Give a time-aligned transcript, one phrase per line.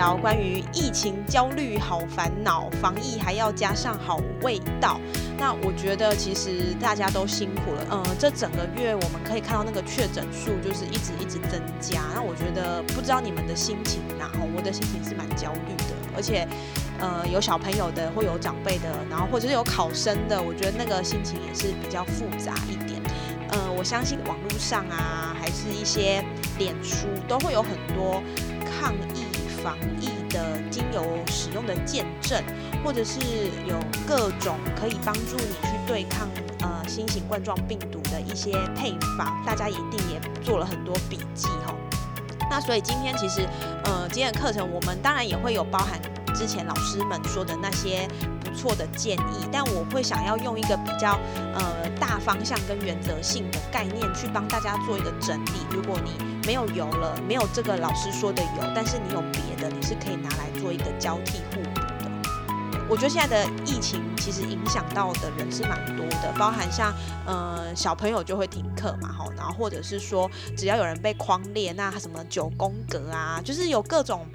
[0.00, 4.98] 聊关于疫情焦虑、好烦恼，防疫还要加上好味道。
[5.36, 12.00] 那我觉得其实大家都辛苦了，嗯，这整个月我们可以看到那个确诊数就是一直一直增加。
[12.14, 16.48] 那我觉得不知道你们的心情然后我的心情是蛮焦虑的，而且
[16.98, 22.98] 呃有小朋友的或有长辈的，然后或者是有考生的，我觉得那个心情也是比较复杂一点。
[23.50, 26.24] 呃，我相信网络上啊，还是一些
[26.56, 28.22] 脸书都会有很多
[28.64, 29.26] 抗议
[29.62, 32.42] 防疫的精油使用的见证，
[32.84, 33.20] 或者是
[33.66, 33.74] 有
[34.06, 36.28] 各种可以帮助你去对抗
[36.60, 41.74] 呃新型冠状病毒的一些配方，大家一定也做了很多笔记哈。
[42.50, 43.42] 那所以今天其实
[43.84, 46.00] 呃今天的课程我们当然也会有包含
[46.34, 48.08] 之前老师们说的那些
[48.42, 51.18] 不错的建议，但我会想要用一个比较
[51.54, 55.52] 呃大方向跟原则性的概念去帮大家做一个整理。
[55.70, 56.12] 如果你
[56.50, 62.80] 没有油了，没有这个老师说的油，但是你有别的，你是可以拿来做一个交替互补的。
[62.88, 66.92] 我觉得现在的疫情其实影响到的人是蛮多的，包含像
[67.24, 74.26] 呃小朋友就会停课嘛，哈，然后或者是说只要有人被框列，那什么九宫格啊，就是有各种。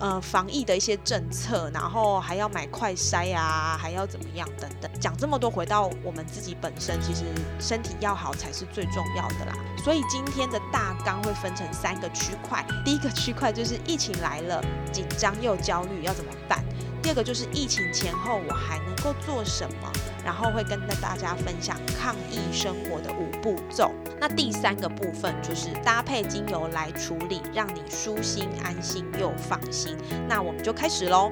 [0.00, 7.24] 呃，防疫的一些政策，然后还要买快筛啊，还要怎么样等等，讲这么多，回到我们自己本身，其实
[7.58, 9.52] 身体要好才是最重要的啦。
[9.84, 16.64] 所以今天的大纲会分成三个区块，第一个区块就是疫情来了，紧张又焦虑，要怎么办？
[17.02, 19.92] 第二个就是疫情前后我还能够做什么，
[20.24, 23.92] 然后会跟大家分享抗疫生活的五步骤。
[24.20, 29.96] 那第三个部分就是搭配精油来处理，让你舒心、安心又放心。
[30.28, 31.30] 那我们就开始喽。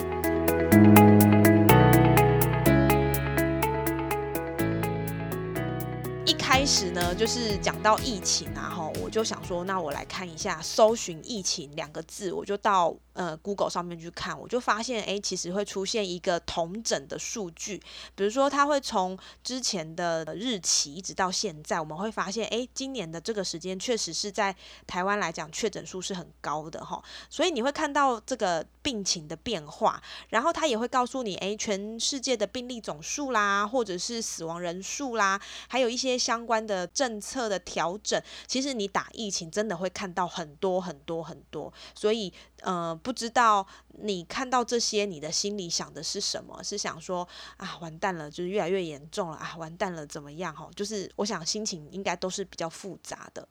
[6.25, 12.95] 一开始呢，就是讲到疫情啊，哈，我就想说，那我来看一下，搜寻疫情两个字，我就到。
[13.15, 17.77] 呃，Google 上面去看，我就发现，哎，其实会出现一个同整的数据，
[18.15, 24.55] 比如说，它会从之前的日期一直到现在，我们会发现，哎，今年的这个时间确实是在
[24.87, 42.32] 台湾来讲确诊数是很高的哈，所以你会看到这个病情的变化，然后它也会告诉你，哎，全世界的病例总数啦，或者是死亡人数啦，还有一些相关的政策的调整，其实你打疫情真的会看到很多很多很多，所以。
[42.62, 43.64] 呃，不知道
[44.03, 46.60] 你看到这些，你的心里想的是什么？
[46.60, 47.26] 是想说
[47.56, 50.53] 啊，完蛋了，就是越来越严重了啊，完蛋了，怎么样？
[50.53, 53.47] 哈，就是我想心情应该都是比较复杂的。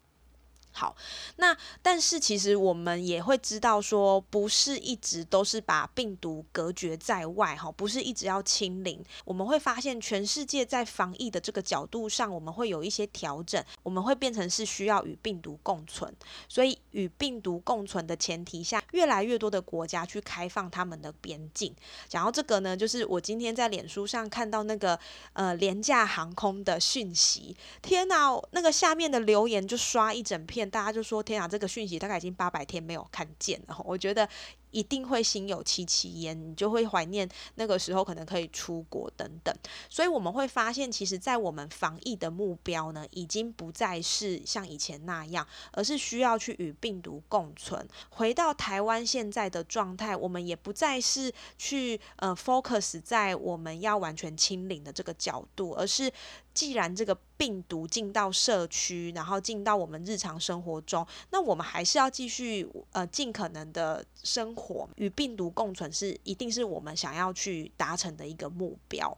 [0.78, 0.96] 好，
[1.38, 9.04] 那但是其实我们也会知道说，不是一直都是把病毒隔绝在外哈，不是一直要清零。
[9.26, 16.16] 我们会发现，全世界在防疫的这个角度上，我们会有一些调整，我们会变成是需要与病毒共存。
[16.48, 21.74] 所以，与病毒共存的前提下，越来越多的国家去开放他们的边境。
[22.08, 25.00] 讲到这个呢，就是我今天在脸书上看到那个
[25.34, 30.67] 呃廉价航空的讯息，天哪，那个下面的留言就刷一整片。
[30.70, 34.28] 大家就说：“天啊，这个讯息大概已经八百天没有看见了。”我觉得。
[34.72, 39.56] 一定会心有戚戚焉，你就会怀念那个时候可能可以出国等等。
[39.90, 47.88] 所以我们会发现，其实，在我们防疫的目标呢，已经不再是像以前那样，而是需要去与病毒共存。
[48.10, 56.12] 回到台湾现在的状态，我们也不再是去呃 focus 在我们要完全清零的这个角度，而是
[56.54, 64.57] 既然这个病毒进到社区，然后进到我们日常生活中，那我们还是要继续呃尽可能的生。
[64.58, 69.16] 活与病毒共存是一定是我们想要去达成的一个目标。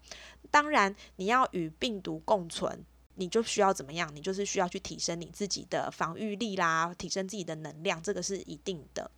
[0.51, 2.83] 当然，你要与病毒共存，
[3.15, 4.13] 你就需要怎么样？
[4.13, 9.09] 你就是需要去提升你自己的防御力啦，提升自己的能量，这个是一定的。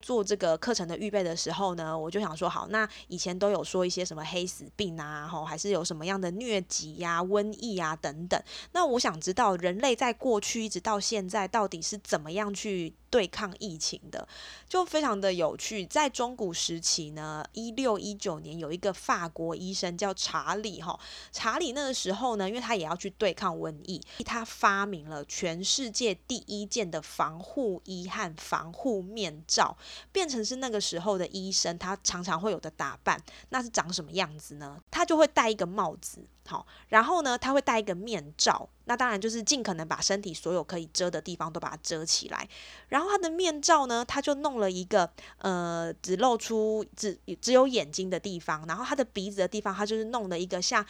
[0.00, 8.42] 做这个课程的预备的时候呢，我就想说，好，那以前都有说一些什么黑死病啊，吼，还是有什么样的疟疾呀、瘟疫啊等等。
[8.72, 12.94] 那我想知道，人类在过去一直到现在，到底是怎么样去？
[13.12, 14.26] 对抗疫情的，
[14.66, 15.84] 就非常的有趣。
[15.84, 20.98] 在中古时期呢，一六一九年有一个法国医生叫查理哈，
[21.30, 29.76] 查理那个时候呢，因为他也要去对抗瘟疫，他发明了全世界第一件的防护衣和防护面罩，
[30.10, 33.22] 变成是那个时候的医生他常常会有的打扮。
[33.50, 34.80] 那是长什么样子呢？
[34.90, 36.24] 他就会戴一个帽子。
[36.52, 42.46] 好，然后呢，他会戴一个面罩，那当然就是尽可能把身体所有可以遮的地方都把它遮起来。
[42.88, 50.84] 然后他的面罩呢，他就弄了一个呃，只露出只只有眼睛的地方，然后他的鼻子的地方，他就是弄了一个像。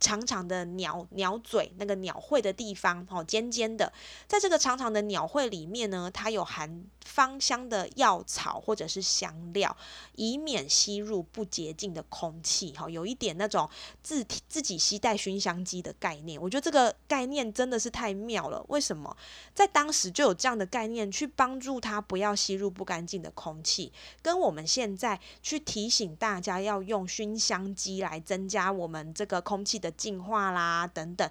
[0.00, 3.92] 长长的鸟鸟嘴，那个鸟喙的地方，哦，尖尖的，
[4.26, 9.76] 在这个长长的鸟喙里面呢，它有含芳香的药草或者是香料，
[10.14, 13.68] 以免吸入不洁净的空气，哈，有一点那种
[14.02, 16.40] 自自己携带熏香机的概念。
[16.40, 18.64] 我觉得这个概念真的是太妙了。
[18.68, 19.16] 为什么
[19.52, 29.72] 在当时就有这样的概念，去帮助他不要吸入不干净的空气，跟我们现在去提醒大家要用熏香机来增加我们这个空气。
[29.82, 31.28] 的净化啦，等等，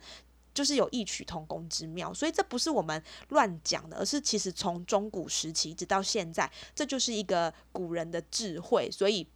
[0.54, 9.28] 就是有异曲同工之妙，所以这不是我们乱讲的，而是其实从中古时期直到现在，这就是一个古人的智慧，所以。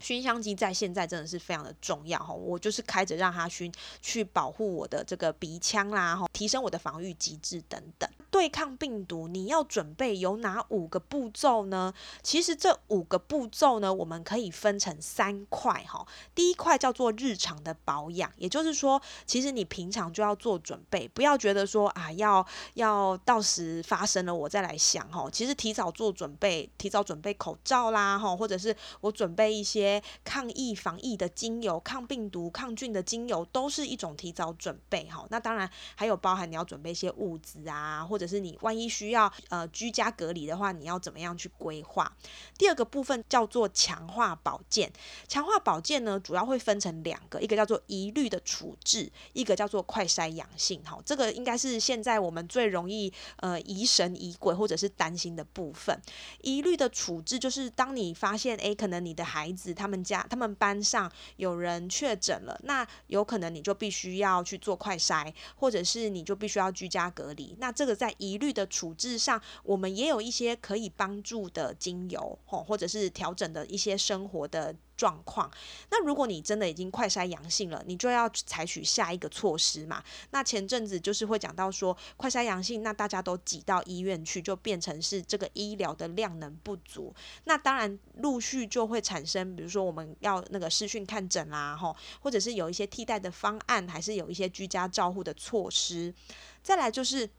[0.00, 3.68] 熏香机在现在真的是非常的重要哈，我就是开着让它熏，
[4.00, 8.08] 去保护我的这个鼻腔啦，提升我的防御机制等等。
[8.30, 11.92] 对抗病毒，你要准备有哪五个步骤呢？
[12.22, 16.06] 其实这五个步骤呢，我们可以分成三块哈。
[16.34, 25.28] 第一块叫做日常的保养，也就是说，其实你平常就要做准备，不要觉得说啊，要要到时发生了我再来想哈。
[25.30, 30.02] 其实提早做准备，提早准备口罩啦，哈，或者是我准备一些。
[30.24, 35.24] 抗疫防疫的精油、抗病毒、抗菌的精油，都是一种提早准备哈。
[35.30, 42.12] 那当然还有包含你要准备一些物资啊，或或者是你万一需要呃居家隔离的话，你要怎么样去规划？
[42.58, 44.92] 第二个部分叫做强化保健。
[45.28, 50.82] 强化保健呢，主要会分成两个，一个叫做疑虑的处置，一个叫做快筛阳性。
[50.84, 55.96] 好，这个应该是现在我们最容易呃疑神疑鬼或者是担心的部分。
[56.40, 59.68] 疑虑的处置就是当你发现诶，可能你的孩子。
[59.78, 67.54] 他们家、他们班上有人确诊了，那有可能你就必须要去做快筛，或者是你就必须要居家隔离。
[67.60, 74.74] 那这个在疑虑的处置上，我们也有一些可以帮助的精油，吼，或者是调整的一些生活的。
[74.98, 75.48] 状况，
[75.92, 80.02] 那如果你真的已经快筛阳性了，你就要采取下一个措施嘛。
[80.30, 87.14] 那前阵子就是会讲到说，快筛阳性，那大家都挤到医院去，就变成是这个医疗的量能不足。
[87.44, 96.12] 那当然陆续就会产生，比如说我们要那个视讯看诊啦，吼，或者是有一些替代的方案，还是有一些居家照护的措施。
[96.60, 97.30] 再来就是，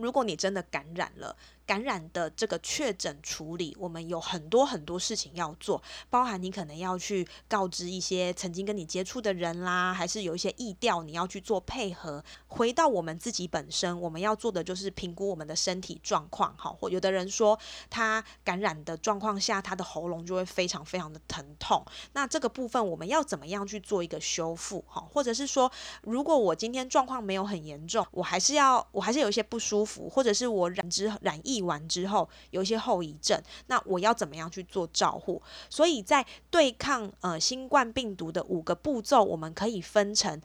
[0.00, 1.36] 如果你真的感染了。
[1.70, 12.24] 感染的这个确诊处理，我们有很多很多事情要做，包含你可能要去告知一些曾经跟你接触的人啦，还是有一些意调你要去做配合。
[12.48, 16.72] 回到我们自己本身，我们要做的就是评估我们的身体状况，哈。
[16.72, 17.56] 或有的人说
[17.88, 21.84] 他感染的状况下，他的喉咙就会非常非常的疼痛，
[22.14, 25.06] 那这个部分我们要怎么样去做一个修复，哈？
[25.12, 25.70] 或者是说，
[26.02, 31.59] 如果我今天状况没有很严重，我还是要我还是有一些不舒服，或者是我染之染疫。
[31.62, 35.42] 完之后有一些后遗症，那我要怎么样去做照护？
[35.68, 40.40] 所以在对抗呃新冠病毒的五个步骤，我们可以分成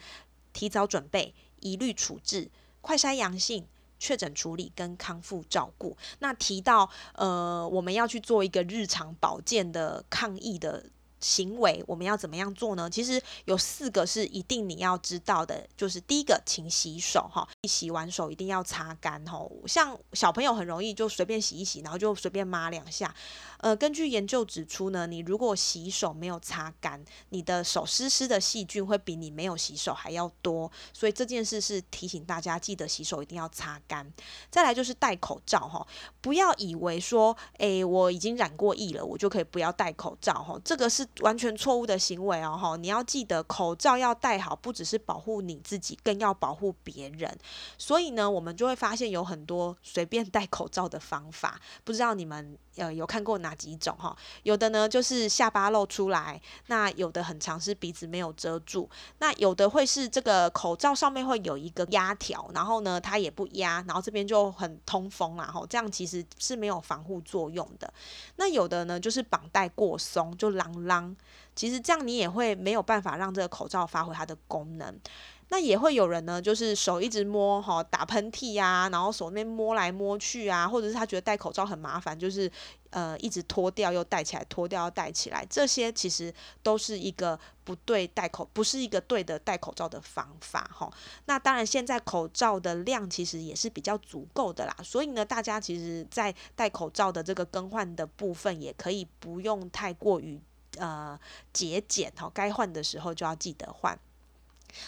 [0.53, 2.50] 提早准备、一律处置、
[2.81, 3.67] 快筛阳性、
[4.00, 5.95] 确诊处理跟康复照顾。
[6.19, 10.85] 那提到呃我们要去做一个日常保健的抗疫的。
[11.25, 12.88] 行为我们要怎么样做呢？
[12.88, 19.44] 其实有四个是一定你要知道的，就是第一个，请洗手哈，洗完手一定要擦干哈。
[19.65, 23.12] 像小朋友很容易就随便洗一洗，然后就随便抹两下。
[23.58, 30.72] 呃，根据研究指出呢，你如果洗手没有擦干，你的手湿湿的细菌会比你没有洗手还要多。
[30.94, 34.13] 所以这件事是提醒大家，记得洗手一定要擦干。
[34.51, 35.88] 再来就是戴口罩哈，
[36.22, 41.03] 不要以为说，诶，我已经染过疫了，我就可以不要戴口罩哈，这个是。
[41.22, 42.75] 完全错误的行为哦，吼！
[42.77, 47.38] 你要记得，口罩要戴好，不只是保护你自己，更要保护别人。
[47.77, 54.15] 所以呢，我们就会发现有很多随便戴口罩的方法，不知道你们呃有看过哪几种哈？
[54.44, 58.89] 有的呢就是下巴露出来，那有的很长是鼻子没有遮住，
[59.20, 67.91] 那有的会是这个口罩上面会有一个压条，然后呢它也不压，然后这边就很通风啦，哈，这样其实是没有防护作用的。
[68.36, 71.15] 那有的呢就是绑带过松，就啷啷。
[71.55, 75.00] 其实这样你也会没有办法让这个口罩发挥它的功能。
[75.49, 82.51] 那也会有人呢，就是手一直摸哈，打喷嚏呀，然后手那边摸来摸去啊，或者是他觉得戴口罩很麻烦，就是
[82.89, 86.33] 呃一直脱掉又戴起来，脱掉又戴起来，这些其实
[86.63, 90.91] 都是一个不对戴口，不是一个对的戴口罩的方法哈。
[91.25, 100.41] 那当然，现在口罩的量其实也是比较足够的啦，所以呢，大家其实在戴口罩的这个更换的部分，也可以不用太过于
[100.77, 101.17] 呃
[101.53, 103.97] 节俭哈，该换的时候就要记得换。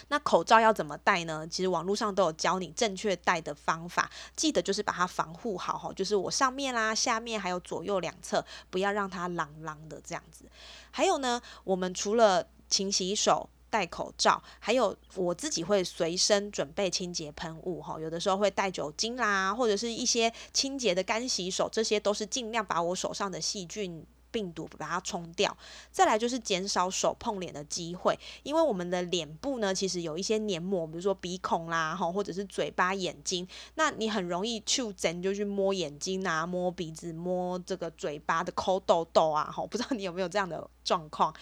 [0.09, 1.47] 那口罩要怎么戴呢？
[1.47, 10.45] 其实网络上都有教你正确戴的方法，记得就是把它防护好哈，就是我上面啦、下面还有左右两侧，不要让它啷啷的这样子。
[10.91, 24.05] 还有呢，我们除了勤洗手、戴口罩，还有我自己会随身准备清洁喷雾哈，有的时候会带酒精啦，或者是一些清洁的干洗手，这些都是尽量把我手上的细菌。
[24.31, 25.55] 病毒把它冲掉，
[25.91, 41.33] 再来就是减少手碰脸的机会，因为我们的脸部呢，其实有一些黏膜，比如说鼻孔啦，哈，或者是嘴巴、眼睛，那你很容易去整就去摸眼睛啊，摸鼻子、摸这个嘴巴的抠痘痘啊，哈， 不知道你有没有这样的状况？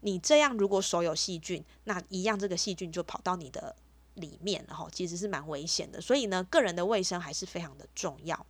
[0.00, 3.76] 你这样如果手有细菌，那一样这个细菌就跑到你的
[4.14, 8.46] 里面，然后其实是蛮危险的，所以呢，个人的卫生还是非常的重要。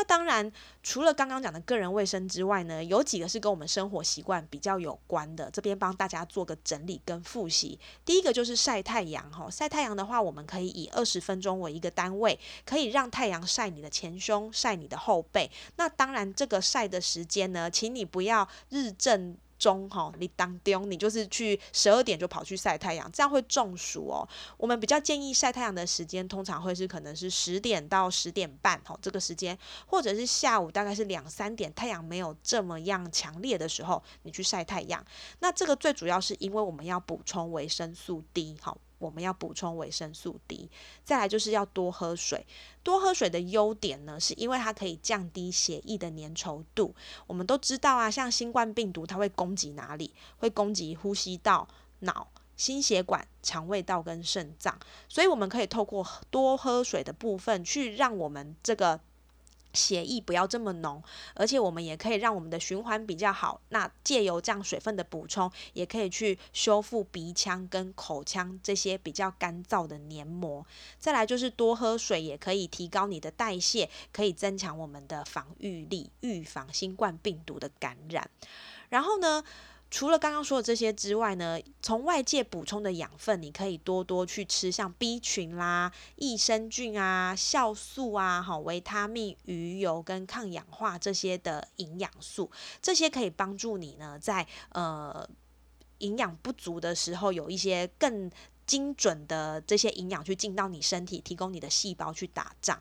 [0.00, 0.50] 那当然，
[0.82, 5.50] 除了刚刚讲的个人卫生之外呢，有几个是跟我们生活习惯比较有关的。
[5.50, 7.78] 这边帮大家做个整理跟复习。
[8.02, 15.50] 第一个就是晒太阳哈，晒太阳的话，我们可以以二十分钟为一个单位，可以让太阳晒你的前胸、晒你的后背。
[15.76, 19.36] 那当然，这个晒的时间呢，请你不要日正。
[19.60, 24.26] 中哈，你当中，你就是去十二点就跑去晒太阳，这样会中暑哦。
[24.56, 35.04] 我们比较建议晒太阳的时间，通常会是可能是十点到十点半哈，这个时间，或者是下午大概是两三点，太阳没有这么样强烈的时候，你去晒太阳。
[35.40, 38.74] 那这个最主要是因为我们要补充维生素 D 哈。
[39.00, 40.70] 我们要补充维生素 D，
[41.02, 42.46] 再来就是要多喝水。
[42.84, 46.94] 多喝水的优点呢，是因为它可以降低血液的粘稠度。
[47.26, 50.14] 我们都知道啊，像新冠病毒，它会攻击哪里？
[50.38, 51.66] 会攻击呼吸道、
[52.00, 54.78] 脑、心血管、肠胃道跟肾脏。
[55.08, 59.00] 所以我们可以透过多喝水的部分，去让我们这个。
[59.72, 61.02] 血液不要这么浓，
[61.34, 63.60] 而且我们也可以让我们的循环比较好。
[63.68, 70.66] 那借由这样水分的补充，也可以去修复鼻腔跟口腔这些比较干燥的黏膜。
[70.98, 78.28] 再来就是多喝水，也可以提高你的代谢，可以增强我们的防御力，预防新冠病毒的感染。
[78.88, 79.44] 然后呢？
[79.90, 95.28] 除了刚刚说的这些之外呢，从外界补充的养分，你可以多多去吃，像 B 群啦、益生菌啊、酵素啊、好维他命、鱼油跟抗氧化这些的营养素，这些可以帮助你呢，在呃
[95.98, 98.30] 营养不足的时候，有一些更
[98.66, 102.80] 精准的这些营养去进到你身体，提供你的细胞去打仗。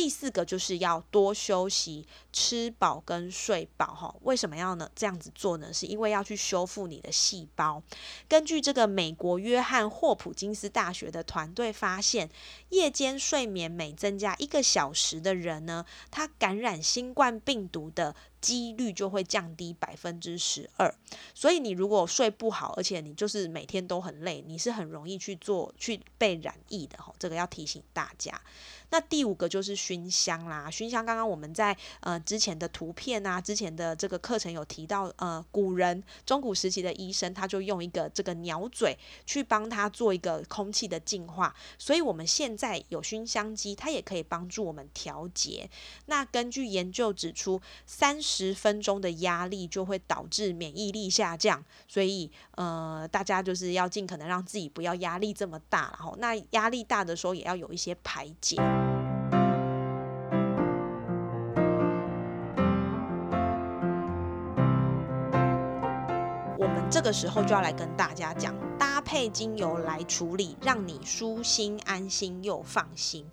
[0.00, 4.14] 第四个就是要多休息，吃饱跟睡饱哈。
[4.22, 4.90] 为什么要呢？
[4.96, 5.70] 这样子做呢？
[5.74, 7.82] 是因为要去修复你的细胞。
[8.26, 12.30] 根据这个美国约翰霍普金斯大学的团队发现，
[12.70, 20.94] 夜间睡眠每增加一个小时的人呢，他感染新冠病毒的几率就会降低百分之十二。
[21.34, 27.12] 所以你如果睡不好，而且你就是每天都很累，你是很容易去做去被染疫的哈。
[27.18, 28.40] 这个要提醒大家。
[28.92, 45.70] 那第五个就是熏香啦，熏香刚刚我们在呃之前的图片啊，之前的这个课程有提到，呃，古人中古时期的医生他就用一个这个鸟嘴去帮他做一个空气的净化，所以我们现在有熏香机，它也可以帮助我们调节。
[46.06, 58.56] 那根据研究指出，三十分钟的压力就会导致免疫力下降，所以呃大家就是要尽可能让自己不要压力这么大，然后那压力大的时候也要有一些排解。
[66.56, 73.26] 我们这个时候就要来跟大家讲，搭配精油来处理，让你舒心、安心又放心。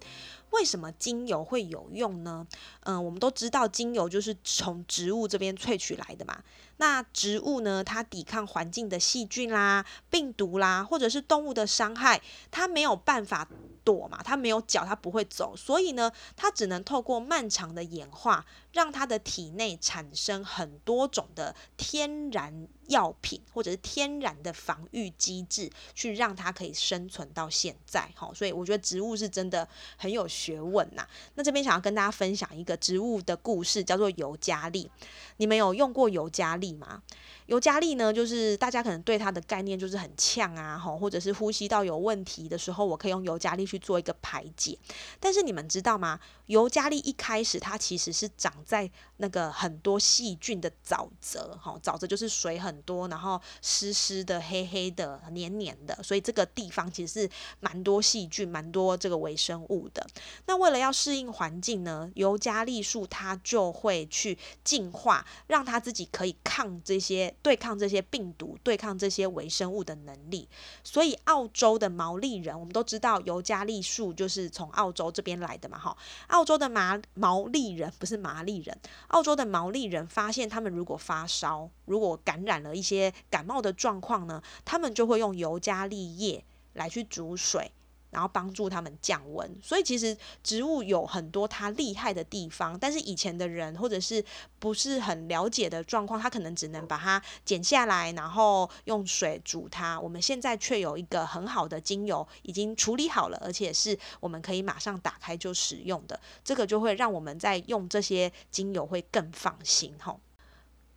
[0.52, 2.48] 为什么精油会有用呢？
[2.82, 6.42] 嗯，我们都知道精油就是从植物这边萃取来的嘛。
[6.78, 13.48] 那植物呢，它抵抗环境的细菌啦、病毒啦，或者是动物的伤害，它没有办法
[13.88, 22.68] 躲嘛，它没有脚，它不会走，所以呢，它只能透过漫长的演化，让它的体内产生很多种的天然。
[22.88, 29.68] 药品或者是天然的防御机制，去让它可以生存到现在，好，所以我觉得植物是真的
[29.98, 31.06] 很有学问呐。
[31.36, 34.90] 那这边想要跟大家分享一个植物的故事，叫做尤加利。
[35.36, 37.04] 你们有用过尤加利吗？
[37.48, 44.78] 尤加利呢，就是大家可能对它的概念就是很呛啊，吼，或者是呼吸道有问题的时候，我可以用尤加利去做一个排解。
[45.20, 46.20] 但是你们知道吗？
[46.46, 60.06] 尤加利一开始它其实是长在那个很多细菌的沼泽，哈，沼泽就是水很多，然后湿湿的、黑黑的、黏黏的，所以这个地方其实是蛮多细菌、蛮多这个微生物的。
[60.46, 70.48] 那为了要适应环境呢，尤加利树它就会去进化，让它自己可以抗这些、对抗这些病毒、对抗这些微生物的能力。
[70.84, 75.98] 所以澳洲的毛利人，我们都知道尤加利树就是从澳洲这边来的嘛，哈。
[76.28, 78.78] 澳洲的毛毛利人不是麻利人，
[79.08, 87.72] 澳洲的毛利人发现，他们如果发烧，如果感染了一些感冒的状况呢，他们就会用尤加利叶来去煮水。
[88.18, 94.26] 然后帮助他们降温，所以其实植物有很多它厉害的地方，但是以前的人或者是
[94.58, 100.00] 不是很了解的状况，他可能只能把它剪下来，然后用水煮它。
[100.00, 110.20] 我们现在却有一个很好的精油已经处理好了，而且是我们可以马上打开就使用的，这个就会让我们在用这些精油会更放心吼。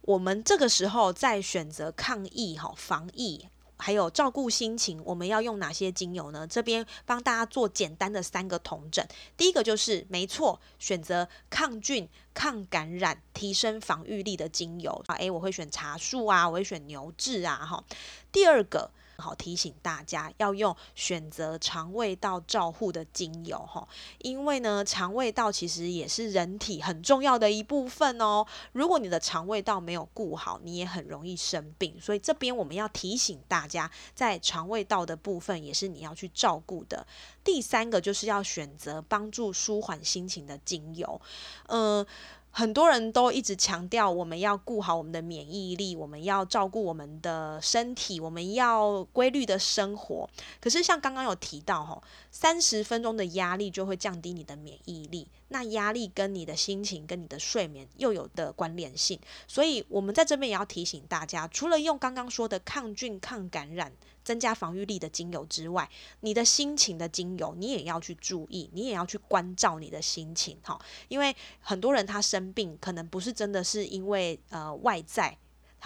[0.01, 3.45] 我们这个时候在选择抗疫哈防疫。
[3.81, 6.47] 还有照顾心情，我们要用哪些精油呢？
[6.47, 9.05] 这边帮大家做简单的三个同诊。
[9.37, 15.17] 第一个就是没错，选择抗菌、抗感染、提升防御力的精油啊。
[15.17, 17.83] 诶，我会选茶树啊，我会选牛至啊，哈。
[18.31, 18.91] 第二个。
[19.21, 23.87] 好提醒大家要用选择肠胃道照护的精油哈，
[24.19, 28.47] 因为呢，肠胃道其实也是人体很重要的一部分哦。
[28.73, 32.01] 如果你的肠胃道没有顾好，你也很容易生病。
[32.01, 37.07] 所以这边我们要提醒大家，在肠胃道的部分也是你要去照顾的。
[37.45, 41.21] 第三个就是要选择帮助舒缓心情的精油，
[41.69, 42.07] 嗯。
[42.53, 50.29] 很多人都一直强调，我们要顾好我们的免疫力，我们要照顾我们的身体，我们要规律的生活。
[50.61, 55.29] 可是像刚刚有提到，吼，三十分钟的压力就会降低你的免疫力。
[55.49, 59.19] 那压力跟你的心情、跟你的睡眠又有的关联性。
[59.49, 63.93] 所以我们在这边也要提醒大家，除了用刚刚说的抗菌、抗感染。
[64.23, 65.89] 增加防御力的精油之外，
[66.21, 70.79] 你的心情的精油你也要去注意，你也要去关照你的心情哈。
[71.09, 75.37] 因为很多人他生病，可能不是真的是因为呃外在，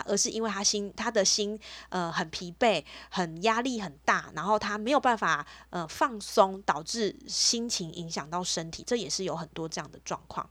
[0.06, 1.58] 而是因为他心他的心
[1.88, 10.48] 呃很疲惫，很压力很大，然后他没有办法呃放松，导致心情影响到身体，这也是有很多这样的状况。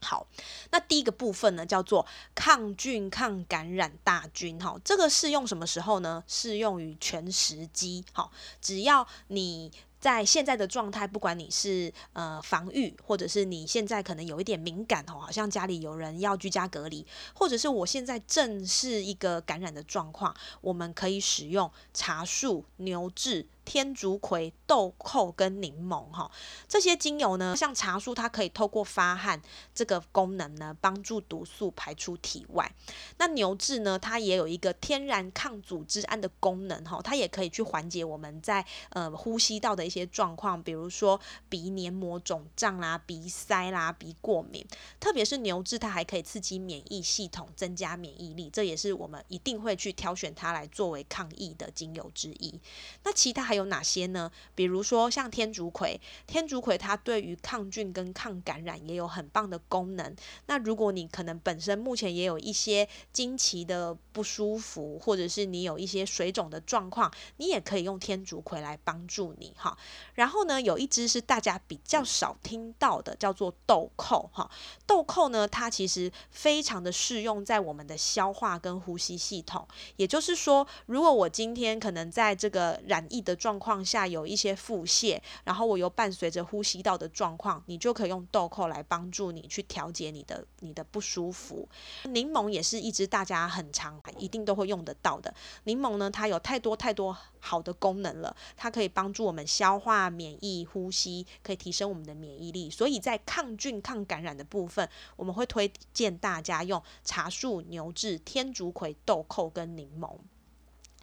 [0.00, 0.26] 好，
[0.70, 4.58] 那第一个部分呢，叫做抗菌抗感染大军。
[4.58, 6.22] 哈，这个适用什么时候呢？
[6.26, 8.04] 适用于全时机。
[8.12, 9.72] 好，只要你。
[10.04, 26.30] 在现在的状态，不管你是呃防御，或者是你现在可能有一点敏感哦，好像家里有人要居家隔离，或者是我现在正是一个感染的状况，我们可以使用茶树、牛至、天竺葵、豆蔻跟柠檬哈
[26.68, 29.40] 这些精油呢，像茶树它可以透过发汗
[29.74, 32.70] 这个功能呢，帮助毒素排出体外。
[33.18, 44.64] 那牛至呢，它也有一个天然抗组织胺的功能哈，它也可以去缓解我们在呃呼吸道的一些状况，比如说鼻黏膜肿胀啦、鼻塞啦、鼻过敏，
[45.00, 52.60] 特别是牛至，它还可以刺激免疫系统，增加免疫力，这也是我们一定会去挑选它来作为抗疫的精油之一。
[53.02, 54.30] 那其他还有哪些呢？
[54.54, 60.14] 比如说像天竺葵，天竺葵它对于抗菌跟抗感染也有很棒的功能。
[60.46, 69.76] 那如果你可能本身目前也有一些经期的不舒服，或者是你有一些水肿的状况，你也可以用天竺葵来帮助你哈。
[70.14, 74.50] 然后呢，有一支是大家比较少听到的，叫做豆蔻哈。
[74.86, 79.66] 豆蔻呢，它其实非常的适用在我们的消化跟呼吸系统。
[79.96, 91.68] 也就是说，如果我今天可能在这个染疫的状况下有一些腹泻，然后我又伴随着呼吸道的状况，你就可以用豆蔻来帮助你去调节你的你的不舒服。
[92.04, 95.34] 柠檬也是一支大家很常一定都会用得到的。
[95.64, 102.70] 柠檬呢，它有太多太多好的功能了，它可以帮助我们消化、免疫、呼吸，可以提升我们的免疫力。
[102.70, 110.16] 所以在抗菌、抗感染的部分，我们会推荐大家用茶树、牛至、天竺葵、豆蔻跟柠檬。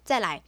[0.03, 0.41] 再来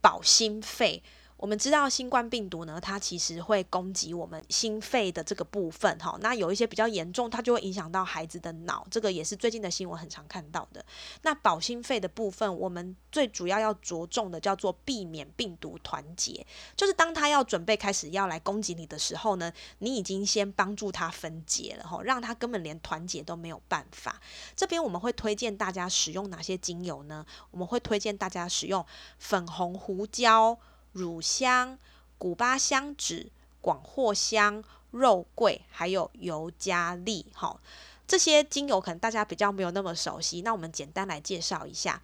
[0.00, 1.02] 保心肺。
[1.40, 10.84] 我们知道新冠病毒呢，它其实会攻击我们心肺的这个部分，哈，那有一些比较严重，它就会影响到孩子的脑，这个也是最近的新闻很常看到的。
[11.22, 24.20] 那保心肺的部分，我们最主要要着重的叫做避免病毒团结，就是当它要准备开始要来攻击你的时候呢，你已经先帮助它分解了，哈，让它根本连团结都没有办法。
[24.54, 27.24] 这边我们会推荐大家使用哪些精油呢？
[27.50, 28.84] 我们会推荐大家使用
[29.18, 30.58] 粉红胡椒。
[30.92, 31.78] 乳香、
[32.18, 37.60] 古巴香脂、广藿香、肉桂，还有尤加利，好，
[38.06, 42.02] 这些精油可能大家比较没有那么熟悉，那我们简单来介绍一下。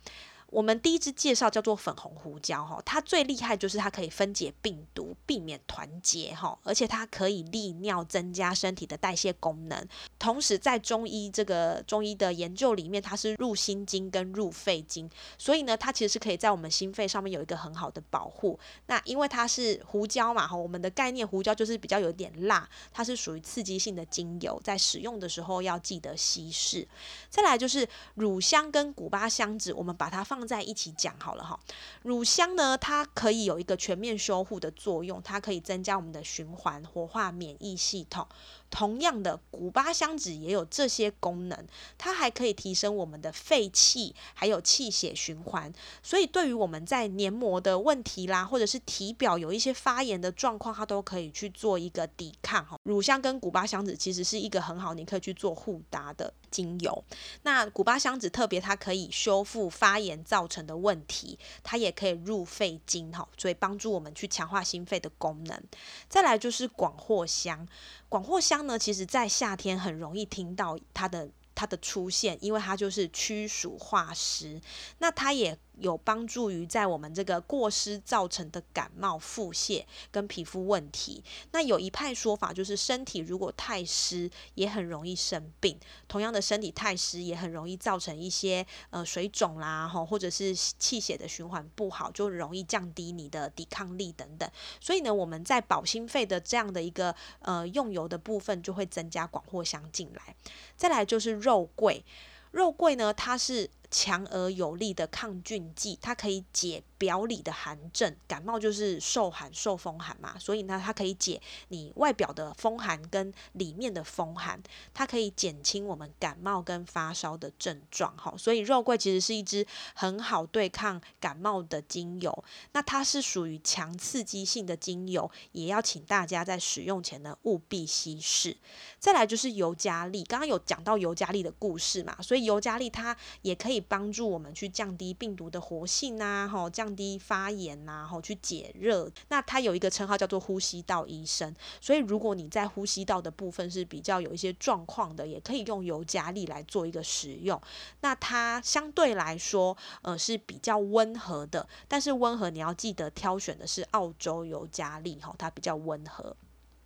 [0.57, 9.87] 我们第一支介绍叫做粉红胡椒哈，它最厉害就是它可以分解病毒，避免团结哈，而且它可以利尿，增加身体的代谢功能。
[10.19, 18.59] 同时在中医这个中医的研究里面，它是入心经跟入肺经，所以呢，它其实是可以在我们心肺上面有一个很好的保护。
[18.87, 26.89] 那因为它是胡椒嘛哈，我们的概念胡椒就是比较有点辣，它是属于刺激性的精油，在使用的时候要记得稀释。
[27.29, 30.46] 再来就是乳香跟古巴香脂，我们把它放。
[30.47, 31.59] 在一起讲好了哈，
[32.03, 38.27] 乳香呢，它可以有一个全面修护的作用，它可以增加我们的循环，活化免疫系统。
[38.69, 45.73] 同样的，古巴香脂也有这些功能，它还可以提升我们的肺气，还有气血循环。
[46.03, 52.67] 所以，对于我们在黏膜的问题啦，或者是体表有一些发炎的状况，它都可以去做一个抵抗。
[52.83, 57.05] 乳香跟古巴香脂其实是一个很好，你可以去做互搭的精油。
[57.43, 65.63] 那古巴香脂特别，它可以修复发炎造成的问题，它也可以入肺经，哈，所以帮助我们去强化心肺的功能。
[66.11, 67.67] 再来就是广藿香。
[68.11, 74.61] 广藿香呢，其实在夏天很容易听到它的它的出现，因为它就是驱暑化湿，
[74.99, 75.59] 那它也。
[75.79, 81.23] 有帮助于在我们这个过湿造成的感冒、腹泻跟皮肤问题。
[81.53, 85.79] 那有一派说法就是，身体如果太湿，也很容易生病。
[86.09, 94.51] 同样的，身体太湿也很容易造成一些呃水肿啦，吼，或者是气血的循环不好，就容易降低你的抵抗力等等。
[94.81, 100.35] 所以呢，我们在保心肺的这样的一个呃用油的部分，就会增加广藿香进来。
[100.77, 102.05] 再来就是肉桂，
[102.53, 103.71] 肉桂呢，它是。
[103.97, 108.15] 强而有力的抗菌剂，它可以解表里的寒症。
[108.29, 118.15] 感冒就是受寒、受风寒嘛，所以呢，它可以解你外表的风寒跟里面的风寒，它可以减轻我们感冒跟发烧的症状。
[118.19, 122.45] 哈，所以肉桂其实是一支很好对抗感冒的精油。
[122.73, 128.55] 那它是属于强刺激性的精油，也要请大家在使用前呢务必稀释。
[128.99, 133.86] 再来就是尤加利，刚刚有讲到尤加利的故事嘛，所以尤加利它也可以。
[133.89, 139.11] 帮助我们去降低病毒的活性啊，吼，降低发炎呐，吼，去解热。
[139.29, 147.61] 那它有一个称号叫做呼吸道医生，所以如果你在呼吸道的部分是比较有一些状况的，也可以用尤加利来做一个使用。
[148.01, 156.37] 那它相对来说，呃，是比较温和的，但是温和你要记得挑选的是澳洲尤加利，吼，它比较温和。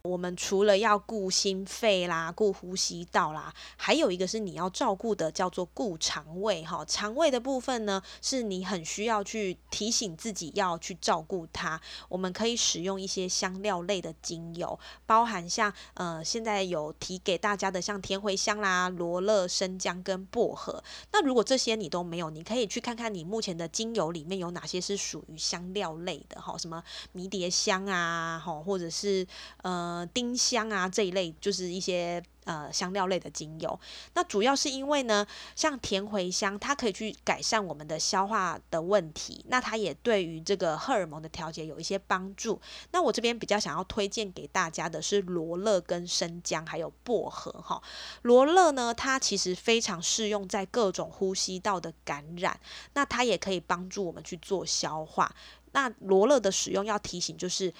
[0.03, 6.83] 我们除了要顾心肺啦、顾呼吸道啦，还有一个是你要照顾的，叫做顾肠胃哈。
[6.87, 11.79] 肠胃的部分呢，是你很需要去提醒自己要去照顾它。
[12.09, 20.83] 我们可以使用一些香料类的精油，包含像呃现在有提给大家的，像天茴香啦、罗勒、生姜跟薄荷。
[21.13, 26.83] 那如果这些你都没有，你可以去看看你目前的精油里面有哪些是属于香料类的哈，什么
[27.13, 29.27] 迷迭香啊，哈，或者是
[29.61, 29.90] 呃。
[29.91, 33.81] 呃，丁香啊这一类就是一些呃香料类的精油。
[34.15, 35.27] 那主要是因为呢，
[35.57, 39.45] 像甜茴香，它可以去改善我们的消化的问题。
[39.49, 42.61] 那它也对于这个荷尔蒙的调节有一些帮助。
[42.93, 47.83] 那我这边比较想要推荐给大家的是罗勒跟生姜还有薄荷哈。
[48.23, 52.61] 罗勒呢，它其实非常适用在各种呼吸道的感染。
[52.95, 55.35] 那它也可以帮助我们去做消化。
[55.73, 57.75] 那罗勒的使用要提醒就是。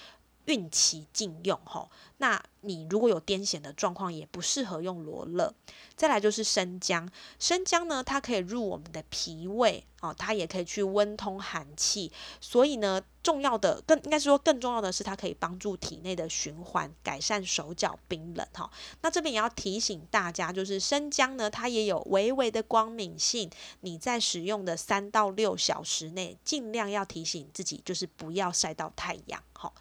[0.51, 5.53] 孕期禁用吼，那你如果有癫痫的状况，也不适合用罗勒。
[5.95, 7.09] 再来就是生姜，
[7.39, 12.11] 生姜呢，它可以入我们的脾胃哦，它也可以去温通寒气。
[12.41, 18.69] 所以呢，重要的更应该是说更重要的是，它可以帮助体内的循环，改善手脚冰冷哈。
[19.01, 23.49] 那这边也要提醒大家，就是生姜呢，它也有微微的光敏性，
[23.81, 29.71] 你在使用的三到六小时内，尽量要提醒自己，就是不要晒到太阳哈。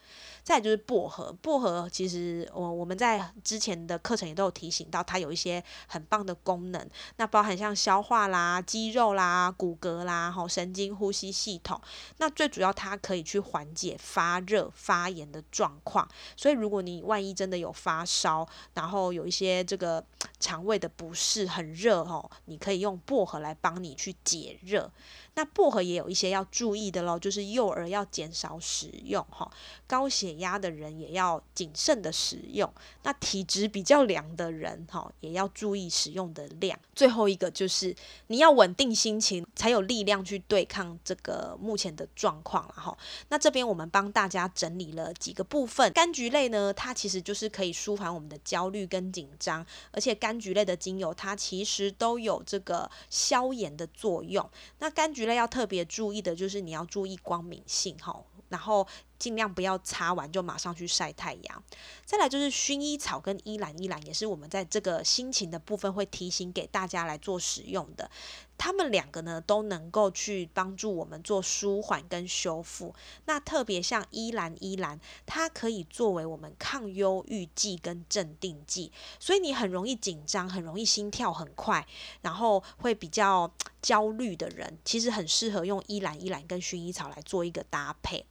[0.42, 11.80] 再就是薄荷，薄荷其实我我们在之前的课程也都有提醒到，它有一些很棒的功能，那包含像消化啦、肌肉啦、骨骼啦、吼神经、呼吸系统，
[12.18, 16.08] 那最主要它可以去缓解发热、发炎的状况。
[16.36, 20.04] 所以如果你万一真的有发烧，然后有一些这个
[20.38, 24.90] 肠胃的不适，很热哦，你可以用薄荷来帮你去解热。
[25.34, 29.50] 那薄荷也有一些要注意的喽，就是幼儿要减少使用哈，
[29.86, 32.72] 高血压的人也要谨慎的使用。
[33.02, 36.78] 那体质比较凉的人哈，也要注意使用的量。
[36.94, 37.94] 最后一个就是
[38.26, 42.96] 你要稳定心情，才有力量去对抗这个目前的状况了哈。
[43.28, 54.48] 那这边我们帮大家整理了几个部分，柑橘类呢，它其实就是可以舒缓我们的焦虑跟紧张，而且柑橘类的精油它其实都有这个消炎的作用。
[54.80, 58.86] 那柑橘觉得要特别注意的就是你要注意光敏性哈，然后
[59.20, 61.62] 尽量不要擦完就马上去晒太阳。
[62.04, 68.10] 再来就是薰衣草跟依兰依兰，也是我们在这个心情的部分会提醒给大家来做使用的。
[68.58, 72.94] 他们两个呢都能够去帮助我们做舒缓跟修复。
[73.24, 78.92] 那特别像依兰依兰，它可以作为我们抗忧郁剂跟镇定剂。
[79.18, 81.86] 所以你很容易紧张，很容易心跳很快，
[82.22, 88.26] 然后会比较焦虑的人，其实很适合用依兰依兰跟薰衣草来做一个搭配。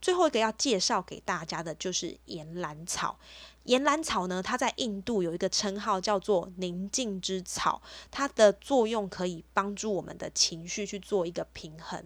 [0.00, 3.18] 最后一个要介绍给大家的就是岩兰草。
[3.64, 12.02] 岩兰草呢，它在印度有一个称号叫做宁静之草，它的作用可以帮助我们的情绪去做一个平衡。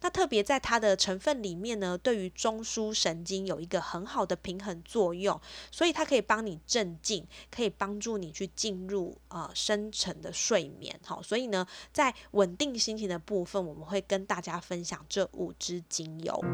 [0.00, 10.98] 那特别在它的成分里面呢，对于中枢神经有一个很好的平衡作用，所以它可以帮你镇静，可以帮助你去进入呃深层的睡眠。
[11.04, 16.44] 好，所以呢，在稳定心情的部分，我们会跟大家分享这五支精油。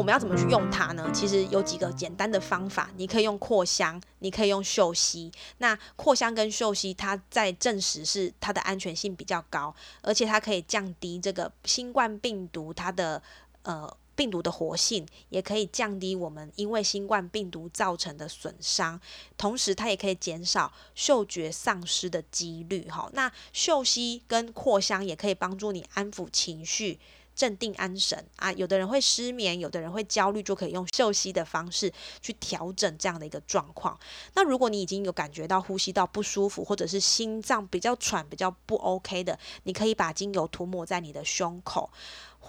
[0.00, 1.10] 我们要怎么去用它呢？
[1.12, 5.30] 其实有几个简单的方法，你可以用扩香，你可以用嗅吸。
[5.58, 13.22] 那扩香跟嗅吸，它在证实是它的安全性比较高，而且它可以降低这个新冠病毒它的
[13.64, 18.98] 呃病毒的活性，也可以降低我们因为新冠病毒造成的损伤，
[19.36, 22.88] 同时它也可以减少嗅觉丧失的几率。
[22.88, 26.98] 哈，那嗅吸跟扩香也可以帮助你安抚情绪。
[27.40, 33.98] 镇定安神啊，有的人会失眠，有的人会焦虑，就可以用嗅吸的方式去调整这样的一个状况。
[34.34, 41.88] 那如果你已经有感觉到呼吸道不舒服，或者是心脏比较喘、比较不 OK 的，你可以把精油涂抹在你的胸口。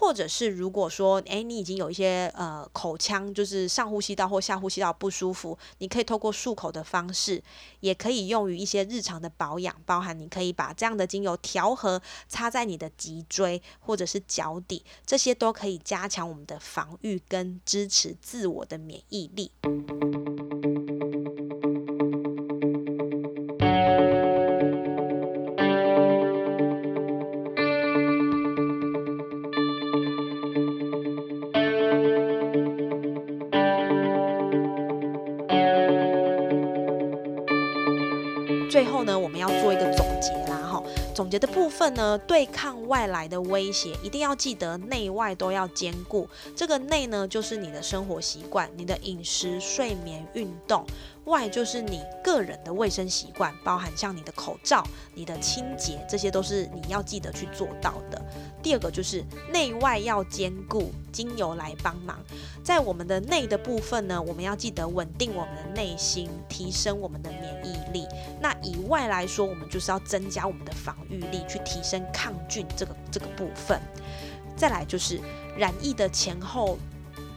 [0.02, 7.42] 或者是如果说，诶，你已经有一些呃口腔，就是上呼吸道或下呼吸道不舒服，你可以透过漱口的方式，
[7.82, 19.52] 也可以用于一些日常的保养，包含你可以把这样的精油调和擦在你的脊椎或者是脚底，这些都可以加强我们的防御跟支持自我的免疫力。
[39.42, 46.28] 要做一个总结啦，哈，总结的部分呢，对抗外来的威胁，一定要记得内外都要兼顾。
[46.56, 50.86] 这个内呢，就是你的生活习惯，你的饮食、睡眠、运动。
[51.26, 58.20] 外就是你个人的卫生习惯，包含像你的口罩、你的清洁，这些都是你要记得去做到的。
[58.64, 62.20] 第二个就是内外要兼顾，精油来帮忙。
[62.64, 68.08] 在我们的内的部分呢，我们要记得稳定我们的内心，提升我们的免疫力。
[68.42, 73.80] 那以外来说，我们就是要增加我们的防御力，去提升抗菌这个这个部分。
[74.58, 75.20] 再来就是
[75.56, 76.80] 染疫的前后。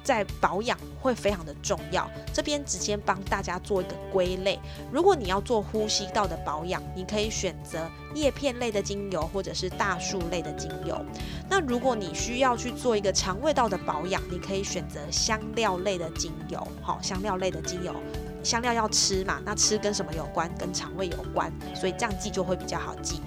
[0.04, 4.60] 在保养会非常的重要，这边直接帮大家做一个归类。
[4.92, 11.02] 如果你要做呼吸道的保养，你可以选择叶片类的精油或者是大树类的精油。
[11.48, 16.68] 那如果你需要去做一个肠胃道的保养，你可以选择香料类的精油。
[16.82, 17.94] 好，香料类的精油，
[18.42, 19.40] 香料要吃嘛？
[19.44, 20.50] 那吃跟什么有关？
[20.58, 23.22] 跟肠胃有关，所以这样记就会比较好记。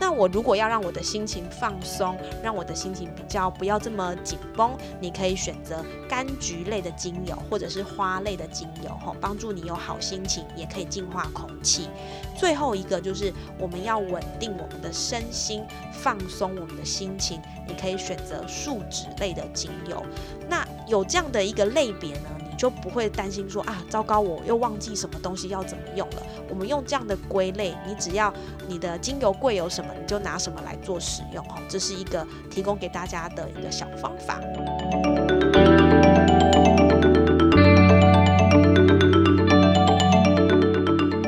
[0.00, 11.88] 那我如果要让我的心情放松，让我的心情比较不要这么紧绷，你可以选择柑橘类的精油或者是花类的精油，吼，帮助你有好心情，也可以净化空气。
[12.36, 20.04] 最后一个就是我们要稳定我们的身心，放松我们的心情，你可以选择树脂类的精油。
[20.48, 22.30] 那有这样的一个类别呢？
[22.58, 26.22] 就不会担心说啊，糟糕，我又忘记什么东西要怎么用了。
[26.50, 28.34] 我们用这样的归类，你只要
[28.66, 31.54] 你的精油柜有什么，你就拿什么来做使用哦。
[31.68, 34.40] 这是一个提供给大家的一个小方法。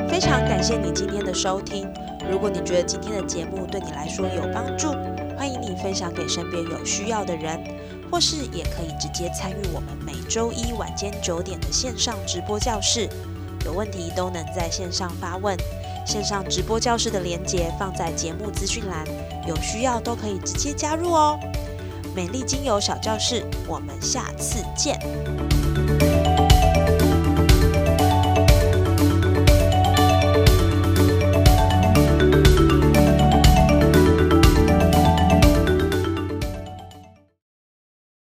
[0.09, 1.89] 非常感谢你今天的收听。
[2.29, 4.89] 如果你觉得今天的节目对你来说有帮助，
[5.37, 7.57] 欢迎你分享给身边有需要的人，
[8.11, 13.07] 或是也可以直接参与我们每周一晚间九点的线上直播教室。
[13.65, 15.57] 有问题都能在线上发问，
[16.05, 19.05] 线上直播教室的连接放在节目资讯栏，
[19.47, 21.39] 有需要都可以直接加入哦。
[22.13, 24.99] 美丽精油小教室，我们下次见。